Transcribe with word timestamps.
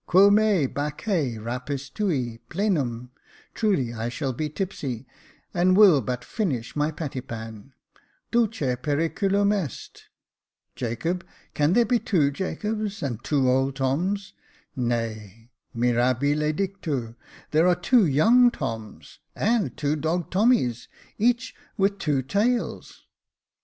Quo 0.07 0.31
me, 0.31 0.65
Bacche, 0.65 1.37
rap'is 1.37 1.87
tui— 1.91 2.39
plenum— 2.49 3.11
truly 3.53 3.93
I 3.93 4.09
shall 4.09 4.33
be 4.33 4.49
tipsy— 4.49 5.05
and 5.53 5.77
will 5.77 6.01
but 6.01 6.25
finish 6.25 6.75
my 6.75 6.91
pattypan— 6.91 7.73
dulce 8.31 8.77
periculum 8.81 9.53
est— 9.53 10.05
Jacob— 10.75 11.23
can 11.53 11.73
there 11.73 11.85
be 11.85 11.99
two 11.99 12.31
Jacobs— 12.31 13.03
and 13.03 13.23
two 13.23 13.47
old 13.47 13.75
Toms— 13.75 14.33
nay— 14.75 15.51
mirabile 15.75 16.51
dlctu— 16.51 17.15
there 17.51 17.67
are 17.67 17.75
two 17.75 18.07
young 18.07 18.49
Toms, 18.49 19.19
and 19.35 19.77
two 19.77 19.95
dog 19.95 20.31
Tommies— 20.31 20.87
each 21.29 21.53
with— 21.77 21.99
two 21.99 22.23
tails. 22.23 23.03